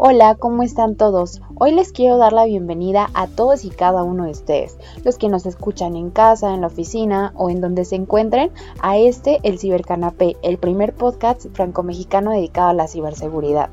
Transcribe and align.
Hola, 0.00 0.36
¿cómo 0.36 0.62
están 0.62 0.94
todos? 0.94 1.42
Hoy 1.56 1.72
les 1.72 1.92
quiero 1.92 2.18
dar 2.18 2.32
la 2.32 2.44
bienvenida 2.44 3.10
a 3.14 3.26
todos 3.26 3.64
y 3.64 3.70
cada 3.70 4.04
uno 4.04 4.24
de 4.24 4.30
ustedes, 4.30 4.78
los 5.04 5.18
que 5.18 5.28
nos 5.28 5.44
escuchan 5.44 5.96
en 5.96 6.10
casa, 6.10 6.54
en 6.54 6.60
la 6.60 6.68
oficina 6.68 7.32
o 7.36 7.50
en 7.50 7.60
donde 7.60 7.84
se 7.84 7.96
encuentren, 7.96 8.52
a 8.80 8.96
este, 8.96 9.40
el 9.42 9.58
Cibercanapé, 9.58 10.36
el 10.42 10.56
primer 10.56 10.94
podcast 10.94 11.46
franco-mexicano 11.52 12.30
dedicado 12.30 12.68
a 12.68 12.74
la 12.74 12.86
ciberseguridad. 12.88 13.70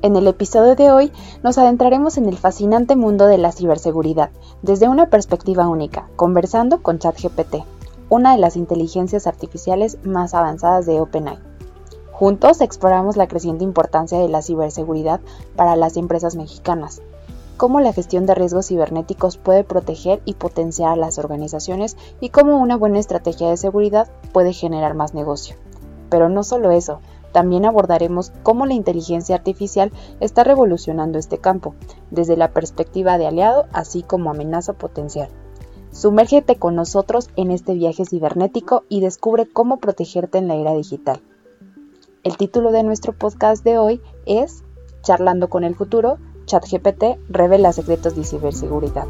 En 0.00 0.14
el 0.14 0.28
episodio 0.28 0.76
de 0.76 0.92
hoy 0.92 1.12
nos 1.42 1.58
adentraremos 1.58 2.18
en 2.18 2.28
el 2.28 2.38
fascinante 2.38 2.94
mundo 2.94 3.26
de 3.26 3.36
la 3.36 3.50
ciberseguridad, 3.50 4.30
desde 4.62 4.88
una 4.88 5.10
perspectiva 5.10 5.66
única, 5.66 6.08
conversando 6.14 6.82
con 6.82 7.00
ChatGPT, 7.00 7.64
una 8.08 8.32
de 8.32 8.38
las 8.38 8.54
inteligencias 8.54 9.26
artificiales 9.26 9.98
más 10.04 10.34
avanzadas 10.34 10.86
de 10.86 11.00
OpenAI. 11.00 11.40
Juntos 12.12 12.60
exploramos 12.60 13.16
la 13.16 13.26
creciente 13.26 13.64
importancia 13.64 14.20
de 14.20 14.28
la 14.28 14.40
ciberseguridad 14.40 15.20
para 15.56 15.74
las 15.74 15.96
empresas 15.96 16.36
mexicanas, 16.36 17.02
cómo 17.56 17.80
la 17.80 17.92
gestión 17.92 18.24
de 18.24 18.36
riesgos 18.36 18.68
cibernéticos 18.68 19.36
puede 19.36 19.64
proteger 19.64 20.22
y 20.24 20.34
potenciar 20.34 20.92
a 20.92 20.96
las 20.96 21.18
organizaciones 21.18 21.96
y 22.20 22.28
cómo 22.28 22.58
una 22.58 22.76
buena 22.76 23.00
estrategia 23.00 23.50
de 23.50 23.56
seguridad 23.56 24.08
puede 24.32 24.52
generar 24.52 24.94
más 24.94 25.12
negocio. 25.12 25.56
Pero 26.08 26.28
no 26.28 26.44
solo 26.44 26.70
eso, 26.70 27.00
también 27.32 27.64
abordaremos 27.64 28.32
cómo 28.42 28.66
la 28.66 28.74
inteligencia 28.74 29.36
artificial 29.36 29.92
está 30.20 30.44
revolucionando 30.44 31.18
este 31.18 31.38
campo, 31.38 31.74
desde 32.10 32.36
la 32.36 32.52
perspectiva 32.52 33.18
de 33.18 33.26
aliado 33.26 33.66
así 33.72 34.02
como 34.02 34.30
amenaza 34.30 34.72
potencial. 34.72 35.28
Sumérgete 35.90 36.56
con 36.56 36.74
nosotros 36.74 37.30
en 37.36 37.50
este 37.50 37.74
viaje 37.74 38.04
cibernético 38.04 38.84
y 38.88 39.00
descubre 39.00 39.46
cómo 39.46 39.78
protegerte 39.78 40.38
en 40.38 40.48
la 40.48 40.56
era 40.56 40.74
digital. 40.74 41.20
El 42.24 42.36
título 42.36 42.72
de 42.72 42.82
nuestro 42.82 43.12
podcast 43.12 43.64
de 43.64 43.78
hoy 43.78 44.00
es 44.26 44.62
Charlando 45.02 45.48
con 45.48 45.64
el 45.64 45.74
futuro, 45.74 46.18
ChatGPT 46.44 47.18
revela 47.28 47.72
secretos 47.72 48.16
de 48.16 48.24
ciberseguridad. 48.24 49.06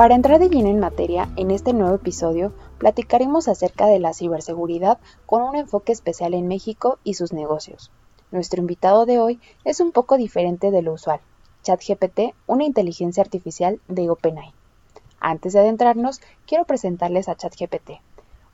Para 0.00 0.14
entrar 0.14 0.38
de 0.38 0.48
lleno 0.48 0.70
en 0.70 0.80
materia, 0.80 1.28
en 1.36 1.50
este 1.50 1.74
nuevo 1.74 1.94
episodio 1.94 2.54
platicaremos 2.78 3.48
acerca 3.48 3.84
de 3.84 3.98
la 3.98 4.14
ciberseguridad 4.14 4.98
con 5.26 5.42
un 5.42 5.56
enfoque 5.56 5.92
especial 5.92 6.32
en 6.32 6.48
México 6.48 6.98
y 7.04 7.12
sus 7.12 7.34
negocios. 7.34 7.92
Nuestro 8.30 8.62
invitado 8.62 9.04
de 9.04 9.18
hoy 9.18 9.40
es 9.62 9.78
un 9.78 9.92
poco 9.92 10.16
diferente 10.16 10.70
de 10.70 10.80
lo 10.80 10.94
usual, 10.94 11.20
ChatGPT, 11.64 12.34
una 12.46 12.64
inteligencia 12.64 13.22
artificial 13.22 13.78
de 13.88 14.08
OpenAI. 14.08 14.54
Antes 15.20 15.52
de 15.52 15.60
adentrarnos, 15.60 16.22
quiero 16.46 16.64
presentarles 16.64 17.28
a 17.28 17.36
ChatGPT. 17.36 18.00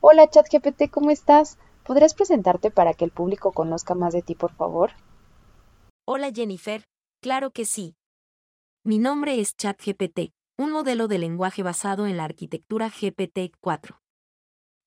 Hola 0.01 0.29
ChatGPT, 0.29 0.91
¿cómo 0.91 1.11
estás? 1.11 1.59
¿Podrías 1.85 2.13
presentarte 2.13 2.71
para 2.71 2.93
que 2.93 3.05
el 3.05 3.11
público 3.11 3.53
conozca 3.53 3.95
más 3.95 4.11
de 4.11 4.21
ti, 4.21 4.35
por 4.35 4.51
favor? 4.51 4.91
Hola 6.05 6.29
Jennifer, 6.29 6.83
claro 7.21 7.51
que 7.51 7.63
sí. 7.63 7.95
Mi 8.83 8.99
nombre 8.99 9.39
es 9.39 9.55
ChatGPT, 9.55 10.31
un 10.59 10.71
modelo 10.71 11.07
de 11.07 11.19
lenguaje 11.19 11.61
basado 11.61 12.07
en 12.07 12.17
la 12.17 12.23
arquitectura 12.23 12.89
GPT-4. 12.89 13.99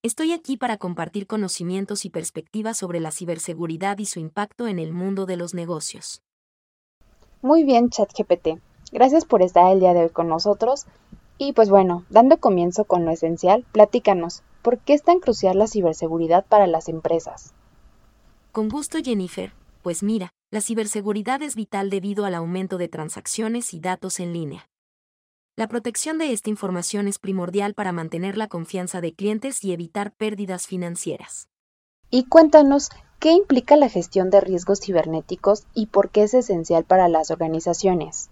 Estoy 0.03 0.33
aquí 0.33 0.57
para 0.57 0.77
compartir 0.77 1.27
conocimientos 1.27 2.03
y 2.03 2.09
perspectivas 2.09 2.77
sobre 2.77 2.99
la 2.99 3.11
ciberseguridad 3.11 3.97
y 3.99 4.05
su 4.05 4.19
impacto 4.19 4.67
en 4.67 4.79
el 4.79 4.91
mundo 4.91 5.25
de 5.25 5.37
los 5.37 5.53
negocios. 5.53 6.23
Muy 7.41 7.63
bien, 7.63 7.89
ChatGPT. 7.89 8.59
Gracias 8.91 9.23
por 9.23 9.41
estar 9.41 9.71
el 9.71 9.79
día 9.79 9.93
de 9.93 10.01
hoy 10.01 10.09
con 10.09 10.27
nosotros 10.27 10.87
y 11.37 11.53
pues 11.53 11.69
bueno, 11.69 12.03
dando 12.09 12.37
comienzo 12.37 12.83
con 12.83 13.05
lo 13.05 13.11
esencial, 13.11 13.65
platícanos, 13.71 14.43
¿por 14.61 14.77
qué 14.79 14.93
es 14.93 15.03
tan 15.03 15.19
crucial 15.19 15.57
la 15.57 15.67
ciberseguridad 15.67 16.45
para 16.45 16.67
las 16.67 16.89
empresas? 16.89 17.53
Con 18.51 18.67
gusto, 18.67 18.97
Jennifer. 19.01 19.53
Pues 19.81 20.03
mira, 20.03 20.33
la 20.51 20.59
ciberseguridad 20.59 21.41
es 21.41 21.55
vital 21.55 21.89
debido 21.89 22.25
al 22.25 22.35
aumento 22.35 22.77
de 22.77 22.89
transacciones 22.89 23.73
y 23.73 23.79
datos 23.79 24.19
en 24.19 24.33
línea. 24.33 24.70
La 25.61 25.67
protección 25.67 26.17
de 26.17 26.33
esta 26.33 26.49
información 26.49 27.07
es 27.07 27.19
primordial 27.19 27.75
para 27.75 27.91
mantener 27.91 28.35
la 28.35 28.47
confianza 28.47 28.99
de 28.99 29.13
clientes 29.13 29.63
y 29.63 29.73
evitar 29.73 30.11
pérdidas 30.11 30.65
financieras. 30.65 31.49
Y 32.09 32.23
cuéntanos, 32.23 32.89
¿qué 33.19 33.33
implica 33.33 33.75
la 33.75 33.87
gestión 33.87 34.31
de 34.31 34.41
riesgos 34.41 34.79
cibernéticos 34.81 35.67
y 35.75 35.85
por 35.85 36.09
qué 36.09 36.23
es 36.23 36.33
esencial 36.33 36.83
para 36.83 37.07
las 37.09 37.29
organizaciones? 37.29 38.31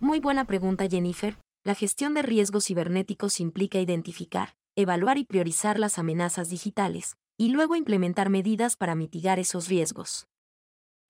Muy 0.00 0.18
buena 0.18 0.46
pregunta, 0.46 0.88
Jennifer. 0.88 1.36
La 1.62 1.74
gestión 1.74 2.14
de 2.14 2.22
riesgos 2.22 2.64
cibernéticos 2.64 3.38
implica 3.38 3.78
identificar, 3.78 4.56
evaluar 4.76 5.18
y 5.18 5.24
priorizar 5.26 5.78
las 5.78 5.98
amenazas 5.98 6.48
digitales, 6.48 7.18
y 7.36 7.50
luego 7.50 7.76
implementar 7.76 8.30
medidas 8.30 8.76
para 8.76 8.94
mitigar 8.94 9.38
esos 9.38 9.68
riesgos. 9.68 10.26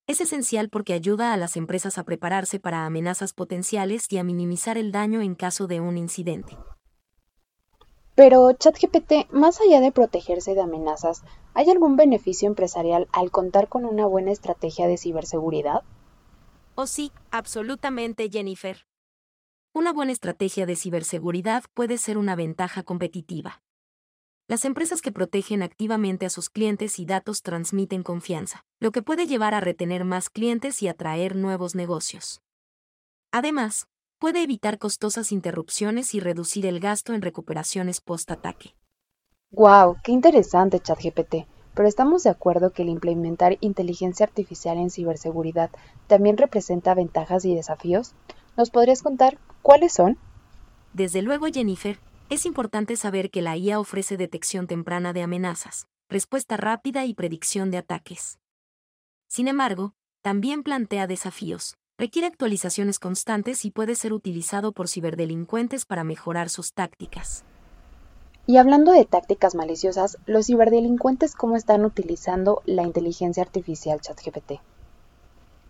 Es 0.07 0.21
esencial 0.21 0.69
porque 0.69 0.93
ayuda 0.93 1.33
a 1.33 1.37
las 1.37 1.57
empresas 1.57 1.97
a 1.97 2.05
prepararse 2.05 2.61
para 2.61 2.85
amenazas 2.85 3.33
potenciales 3.33 4.07
y 4.09 4.17
a 4.17 4.23
minimizar 4.23 4.77
el 4.77 4.93
daño 4.93 5.19
en 5.19 5.35
caso 5.35 5.67
de 5.67 5.81
un 5.81 5.97
incidente. 5.97 6.57
Pero 8.15 8.53
ChatGPT, 8.53 9.29
más 9.31 9.59
allá 9.59 9.81
de 9.81 9.91
protegerse 9.91 10.55
de 10.55 10.61
amenazas, 10.61 11.23
¿hay 11.53 11.69
algún 11.69 11.97
beneficio 11.97 12.47
empresarial 12.47 13.09
al 13.11 13.31
contar 13.31 13.67
con 13.67 13.83
una 13.83 14.05
buena 14.05 14.31
estrategia 14.31 14.87
de 14.87 14.97
ciberseguridad? 14.97 15.83
Oh 16.75 16.87
sí, 16.87 17.11
absolutamente, 17.29 18.29
Jennifer. 18.31 18.87
Una 19.73 19.91
buena 19.91 20.13
estrategia 20.13 20.65
de 20.65 20.77
ciberseguridad 20.77 21.65
puede 21.73 21.97
ser 21.97 22.17
una 22.17 22.37
ventaja 22.37 22.81
competitiva. 22.81 23.61
Las 24.49 24.63
empresas 24.63 25.01
que 25.01 25.11
protegen 25.11 25.61
activamente 25.61 26.25
a 26.25 26.29
sus 26.29 26.49
clientes 26.49 26.99
y 26.99 27.05
datos 27.05 27.41
transmiten 27.41 28.01
confianza, 28.01 28.63
lo 28.79 28.93
que 28.93 29.01
puede 29.01 29.27
llevar 29.27 29.53
a 29.53 29.59
retener 29.59 30.05
más 30.05 30.29
clientes 30.29 30.81
y 30.81 30.87
atraer 30.87 31.35
nuevos 31.35 31.75
negocios. 31.75 32.41
Además, 33.33 33.87
puede 34.19 34.41
evitar 34.41 34.77
costosas 34.77 35.33
interrupciones 35.33 36.15
y 36.15 36.21
reducir 36.21 36.65
el 36.65 36.79
gasto 36.79 37.13
en 37.13 37.21
recuperaciones 37.21 37.99
post-ataque. 37.99 38.73
¡Wow! 39.51 39.97
¡Qué 40.01 40.13
interesante, 40.13 40.79
ChatGPT! 40.79 41.45
Pero 41.73 41.89
estamos 41.89 42.23
de 42.23 42.29
acuerdo 42.29 42.71
que 42.71 42.83
el 42.83 42.89
implementar 42.89 43.57
inteligencia 43.59 44.25
artificial 44.25 44.77
en 44.77 44.89
ciberseguridad 44.89 45.71
también 46.07 46.37
representa 46.37 46.93
ventajas 46.93 47.43
y 47.43 47.53
desafíos. 47.53 48.15
¿Nos 48.55 48.69
podrías 48.69 49.03
contar 49.03 49.37
cuáles 49.61 49.91
son? 49.91 50.17
Desde 50.93 51.21
luego, 51.21 51.47
Jennifer, 51.47 51.99
es 52.29 52.45
importante 52.45 52.97
saber 52.97 53.31
que 53.31 53.41
la 53.41 53.55
IA 53.55 53.79
ofrece 53.79 54.17
detección 54.17 54.67
temprana 54.67 55.13
de 55.13 55.21
amenazas, 55.21 55.87
respuesta 56.09 56.57
rápida 56.57 57.05
y 57.05 57.13
predicción 57.13 57.71
de 57.71 57.77
ataques. 57.77 58.39
Sin 59.27 59.47
embargo, 59.47 59.93
también 60.21 60.63
plantea 60.63 61.07
desafíos, 61.07 61.77
requiere 61.97 62.27
actualizaciones 62.27 62.99
constantes 62.99 63.63
y 63.63 63.71
puede 63.71 63.95
ser 63.95 64.11
utilizado 64.11 64.73
por 64.73 64.89
ciberdelincuentes 64.89 65.85
para 65.85 66.03
mejorar 66.03 66.49
sus 66.49 66.73
tácticas. 66.73 67.45
Y 68.45 68.57
hablando 68.57 68.91
de 68.91 69.05
tácticas 69.05 69.55
maliciosas, 69.55 70.17
¿los 70.25 70.47
ciberdelincuentes 70.47 71.35
cómo 71.35 71.55
están 71.55 71.85
utilizando 71.85 72.61
la 72.65 72.83
inteligencia 72.83 73.43
artificial 73.43 73.99
ChatGPT? 73.99 74.61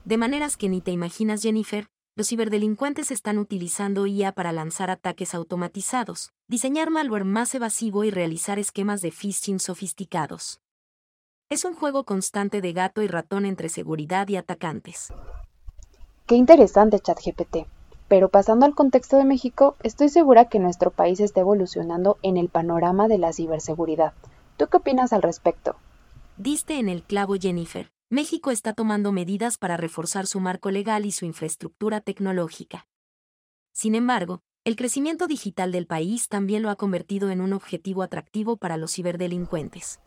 De 0.06 0.18
maneras 0.18 0.58
que 0.58 0.70
ni 0.70 0.82
te 0.82 0.92
imaginas, 0.92 1.42
Jennifer, 1.42 1.88
los 2.18 2.30
ciberdelincuentes 2.30 3.12
están 3.12 3.38
utilizando 3.38 4.08
IA 4.08 4.32
para 4.32 4.52
lanzar 4.52 4.90
ataques 4.90 5.36
automatizados, 5.36 6.32
diseñar 6.48 6.90
malware 6.90 7.26
más 7.26 7.54
evasivo 7.54 8.04
y 8.04 8.10
realizar 8.10 8.58
esquemas 8.58 9.02
de 9.02 9.12
phishing 9.12 9.60
sofisticados. 9.60 10.60
Es 11.48 11.64
un 11.64 11.76
juego 11.76 12.06
constante 12.06 12.60
de 12.60 12.74
gato 12.74 13.04
y 13.04 13.08
ratón 13.08 13.46
entre 13.46 13.70
seguridad 13.70 14.28
y 14.30 14.36
atacantes. 14.36 15.14
Qué 16.26 16.36
interesante 16.36 17.00
ChatGPT. 17.00 17.68
Pero 18.08 18.30
pasando 18.30 18.66
al 18.66 18.74
contexto 18.74 19.18
de 19.18 19.26
México, 19.26 19.76
estoy 19.84 20.10
segura 20.10 20.46
que 20.46 20.58
nuestro 20.58 20.90
país 20.90 21.20
está 21.20 21.42
evolucionando 21.42 22.18
en 22.24 22.38
el 22.38 22.50
panorama 22.50 23.08
de 23.08 23.20
la 23.20 23.32
ciberseguridad. 23.32 24.14
¿Tú 24.58 24.66
qué 24.68 24.78
opinas 24.78 25.14
al 25.14 25.22
respecto? 25.22 25.76
Diste 26.36 26.80
en 26.80 26.90
el 26.90 27.04
clavo, 27.04 27.36
Jennifer. 27.40 27.92
México 28.10 28.52
está 28.52 28.72
tomando 28.72 29.12
medidas 29.12 29.58
para 29.58 29.76
reforzar 29.76 30.28
su 30.28 30.40
marco 30.40 30.72
legal 30.72 31.06
y 31.06 31.12
su 31.12 31.26
infraestructura 31.26 32.00
tecnológica. 32.00 32.88
Sin 33.74 33.96
embargo, 33.96 34.40
el 34.64 34.78
crecimiento 34.78 35.28
digital 35.28 35.74
del 35.74 35.88
país 35.88 36.30
también 36.30 36.64
lo 36.64 36.70
ha 36.70 36.78
convertido 36.78 37.32
en 37.32 37.42
un 37.42 37.52
objetivo 37.52 38.04
atractivo 38.04 38.56
para 38.56 38.78
los 38.78 38.94
ciberdelincuentes. 38.94 40.00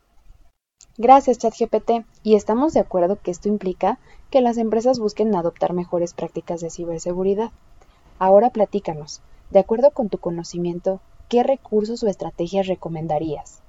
Gracias, 0.96 1.36
ChatGPT. 1.36 2.06
Y 2.22 2.36
estamos 2.36 2.72
de 2.72 2.80
acuerdo 2.80 3.20
que 3.20 3.30
esto 3.30 3.48
implica 3.48 3.98
que 4.30 4.40
las 4.40 4.56
empresas 4.56 4.98
busquen 4.98 5.34
adoptar 5.34 5.74
mejores 5.74 6.14
prácticas 6.14 6.62
de 6.62 6.70
ciberseguridad. 6.70 7.52
Ahora 8.18 8.48
platícanos, 8.48 9.20
de 9.50 9.58
acuerdo 9.58 9.90
con 9.90 10.08
tu 10.08 10.16
conocimiento, 10.16 11.02
¿qué 11.28 11.42
recursos 11.42 12.02
o 12.02 12.08
estrategias 12.08 12.66
recomendarías? 12.66 13.62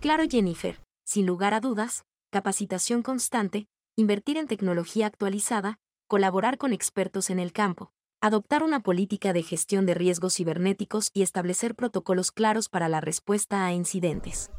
Claro, 0.00 0.24
Jennifer. 0.28 0.78
Sin 1.06 1.24
lugar 1.24 1.54
a 1.54 1.60
dudas, 1.60 2.04
capacitación 2.30 3.02
constante, 3.02 3.66
invertir 3.96 4.36
en 4.36 4.46
tecnología 4.46 5.06
actualizada, 5.06 5.78
colaborar 6.06 6.58
con 6.58 6.72
expertos 6.72 7.30
en 7.30 7.38
el 7.38 7.52
campo, 7.52 7.92
adoptar 8.20 8.62
una 8.62 8.80
política 8.80 9.32
de 9.32 9.42
gestión 9.42 9.86
de 9.86 9.94
riesgos 9.94 10.34
cibernéticos 10.34 11.10
y 11.14 11.22
establecer 11.22 11.74
protocolos 11.74 12.32
claros 12.32 12.68
para 12.68 12.88
la 12.88 13.00
respuesta 13.00 13.66
a 13.66 13.72
incidentes. 13.72 14.50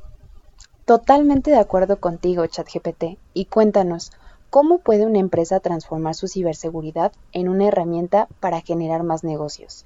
Totalmente 0.85 1.51
de 1.51 1.59
acuerdo 1.59 1.99
contigo, 1.99 2.45
ChatGPT. 2.45 3.17
Y 3.33 3.45
cuéntanos, 3.45 4.11
¿cómo 4.49 4.79
puede 4.79 5.05
una 5.05 5.19
empresa 5.19 5.59
transformar 5.59 6.15
su 6.15 6.29
ciberseguridad 6.29 7.11
en 7.33 7.49
una 7.49 7.67
herramienta 7.67 8.27
para 8.39 8.61
generar 8.61 9.03
más 9.03 9.23
negocios? 9.25 9.85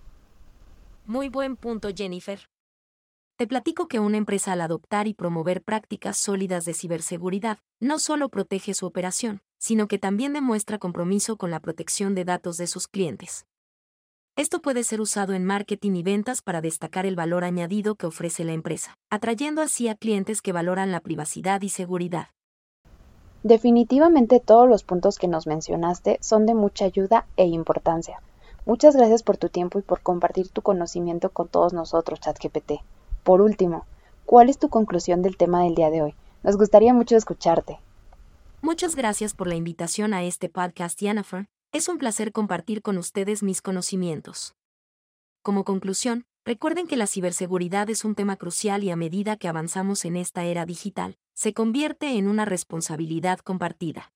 Muy 1.07 1.29
buen 1.29 1.55
punto, 1.55 1.89
Jennifer. 1.95 2.50
Te 3.41 3.47
platico 3.47 3.87
que 3.87 3.99
una 3.99 4.17
empresa 4.17 4.53
al 4.53 4.61
adoptar 4.61 5.07
y 5.07 5.15
promover 5.15 5.63
prácticas 5.63 6.15
sólidas 6.15 6.63
de 6.63 6.75
ciberseguridad 6.75 7.57
no 7.79 7.97
solo 7.97 8.29
protege 8.29 8.75
su 8.75 8.85
operación, 8.85 9.41
sino 9.57 9.87
que 9.87 9.97
también 9.97 10.31
demuestra 10.31 10.77
compromiso 10.77 11.37
con 11.37 11.49
la 11.49 11.59
protección 11.59 12.13
de 12.13 12.23
datos 12.23 12.57
de 12.57 12.67
sus 12.67 12.87
clientes. 12.87 13.47
Esto 14.35 14.61
puede 14.61 14.83
ser 14.83 15.01
usado 15.01 15.33
en 15.33 15.43
marketing 15.43 15.93
y 15.93 16.03
ventas 16.03 16.43
para 16.43 16.61
destacar 16.61 17.07
el 17.07 17.15
valor 17.15 17.43
añadido 17.43 17.95
que 17.95 18.05
ofrece 18.05 18.43
la 18.43 18.53
empresa, 18.53 18.93
atrayendo 19.09 19.63
así 19.63 19.87
a 19.87 19.95
clientes 19.95 20.43
que 20.43 20.51
valoran 20.51 20.91
la 20.91 20.99
privacidad 20.99 21.63
y 21.63 21.69
seguridad. 21.69 22.27
Definitivamente 23.41 24.39
todos 24.39 24.69
los 24.69 24.83
puntos 24.83 25.17
que 25.17 25.27
nos 25.27 25.47
mencionaste 25.47 26.19
son 26.21 26.45
de 26.45 26.53
mucha 26.53 26.85
ayuda 26.85 27.25
e 27.37 27.47
importancia. 27.47 28.21
Muchas 28.67 28.95
gracias 28.95 29.23
por 29.23 29.37
tu 29.37 29.49
tiempo 29.49 29.79
y 29.79 29.81
por 29.81 30.01
compartir 30.01 30.49
tu 30.49 30.61
conocimiento 30.61 31.31
con 31.31 31.47
todos 31.47 31.73
nosotros, 31.73 32.19
ChatGPT. 32.19 32.73
Por 33.23 33.41
último, 33.41 33.85
¿cuál 34.25 34.49
es 34.49 34.57
tu 34.57 34.69
conclusión 34.69 35.21
del 35.21 35.37
tema 35.37 35.63
del 35.63 35.75
día 35.75 35.89
de 35.89 36.01
hoy? 36.01 36.15
Nos 36.43 36.57
gustaría 36.57 36.93
mucho 36.93 37.15
escucharte. 37.15 37.79
Muchas 38.61 38.95
gracias 38.95 39.33
por 39.33 39.47
la 39.47 39.55
invitación 39.55 40.13
a 40.13 40.23
este 40.23 40.49
podcast, 40.49 40.99
Jennifer. 40.99 41.47
Es 41.71 41.87
un 41.87 41.97
placer 41.97 42.31
compartir 42.31 42.81
con 42.81 42.97
ustedes 42.97 43.43
mis 43.43 43.61
conocimientos. 43.61 44.55
Como 45.43 45.63
conclusión, 45.63 46.25
recuerden 46.45 46.87
que 46.87 46.97
la 46.97 47.07
ciberseguridad 47.07 47.89
es 47.89 48.05
un 48.05 48.15
tema 48.15 48.35
crucial 48.35 48.83
y 48.83 48.91
a 48.91 48.95
medida 48.95 49.37
que 49.37 49.47
avanzamos 49.47 50.05
en 50.05 50.15
esta 50.15 50.43
era 50.43 50.65
digital, 50.65 51.17
se 51.33 51.53
convierte 51.53 52.17
en 52.17 52.27
una 52.27 52.45
responsabilidad 52.45 53.39
compartida. 53.39 54.11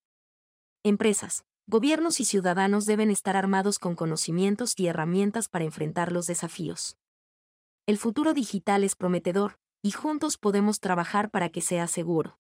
Empresas, 0.83 1.45
gobiernos 1.67 2.19
y 2.19 2.25
ciudadanos 2.25 2.85
deben 2.85 3.09
estar 3.09 3.35
armados 3.35 3.79
con 3.79 3.95
conocimientos 3.95 4.73
y 4.77 4.87
herramientas 4.87 5.47
para 5.47 5.65
enfrentar 5.65 6.11
los 6.11 6.27
desafíos. 6.27 6.97
El 7.87 7.97
futuro 7.97 8.33
digital 8.33 8.83
es 8.83 8.95
prometedor, 8.95 9.57
y 9.83 9.91
juntos 9.91 10.37
podemos 10.37 10.79
trabajar 10.79 11.29
para 11.29 11.49
que 11.49 11.61
sea 11.61 11.87
seguro. 11.87 12.37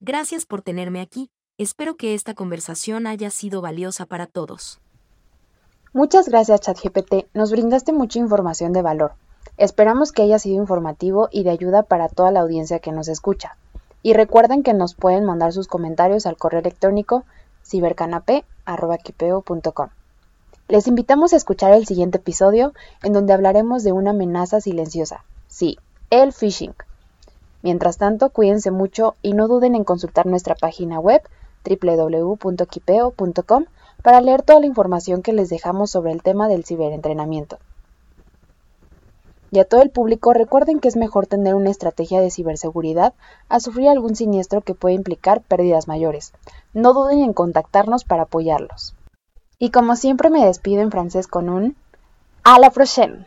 Gracias 0.00 0.46
por 0.46 0.62
tenerme 0.62 1.00
aquí, 1.00 1.30
Espero 1.60 1.96
que 1.98 2.14
esta 2.14 2.32
conversación 2.32 3.06
haya 3.06 3.28
sido 3.28 3.60
valiosa 3.60 4.06
para 4.06 4.26
todos. 4.26 4.80
Muchas 5.92 6.26
gracias 6.26 6.62
ChatGPT, 6.62 7.26
nos 7.34 7.50
brindaste 7.50 7.92
mucha 7.92 8.18
información 8.18 8.72
de 8.72 8.80
valor. 8.80 9.12
Esperamos 9.58 10.10
que 10.10 10.22
haya 10.22 10.38
sido 10.38 10.56
informativo 10.56 11.28
y 11.30 11.44
de 11.44 11.50
ayuda 11.50 11.82
para 11.82 12.08
toda 12.08 12.30
la 12.30 12.40
audiencia 12.40 12.78
que 12.78 12.92
nos 12.92 13.08
escucha. 13.08 13.58
Y 14.02 14.14
recuerden 14.14 14.62
que 14.62 14.72
nos 14.72 14.94
pueden 14.94 15.26
mandar 15.26 15.52
sus 15.52 15.68
comentarios 15.68 16.24
al 16.24 16.38
correo 16.38 16.60
electrónico 16.60 17.24
cibercanape.com. 17.62 19.88
Les 20.70 20.86
invitamos 20.86 21.32
a 21.32 21.36
escuchar 21.36 21.72
el 21.72 21.84
siguiente 21.84 22.18
episodio 22.18 22.72
en 23.02 23.12
donde 23.12 23.32
hablaremos 23.32 23.82
de 23.82 23.90
una 23.90 24.10
amenaza 24.10 24.60
silenciosa. 24.60 25.24
Sí, 25.48 25.80
el 26.10 26.32
phishing. 26.32 26.76
Mientras 27.62 27.98
tanto, 27.98 28.30
cuídense 28.30 28.70
mucho 28.70 29.16
y 29.20 29.32
no 29.32 29.48
duden 29.48 29.74
en 29.74 29.82
consultar 29.82 30.26
nuestra 30.26 30.54
página 30.54 31.00
web 31.00 31.22
www.kipeo.com 31.68 33.64
para 34.04 34.20
leer 34.20 34.42
toda 34.42 34.60
la 34.60 34.66
información 34.66 35.22
que 35.22 35.32
les 35.32 35.48
dejamos 35.48 35.90
sobre 35.90 36.12
el 36.12 36.22
tema 36.22 36.46
del 36.46 36.64
ciberentrenamiento. 36.64 37.58
Y 39.50 39.58
a 39.58 39.64
todo 39.64 39.82
el 39.82 39.90
público 39.90 40.32
recuerden 40.34 40.78
que 40.78 40.86
es 40.86 40.94
mejor 40.94 41.26
tener 41.26 41.56
una 41.56 41.70
estrategia 41.70 42.20
de 42.20 42.30
ciberseguridad 42.30 43.12
a 43.48 43.58
sufrir 43.58 43.88
algún 43.88 44.14
siniestro 44.14 44.60
que 44.60 44.76
puede 44.76 44.94
implicar 44.94 45.40
pérdidas 45.40 45.88
mayores. 45.88 46.32
No 46.74 46.94
duden 46.94 47.24
en 47.24 47.32
contactarnos 47.32 48.04
para 48.04 48.22
apoyarlos. 48.22 48.94
Y 49.62 49.70
como 49.70 49.94
siempre 49.94 50.30
me 50.30 50.46
despido 50.46 50.82
en 50.82 50.90
francés 50.90 51.28
con 51.28 51.50
un 51.50 51.76
a 52.42 52.58
la 52.58 52.70
prochaine. 52.70 53.26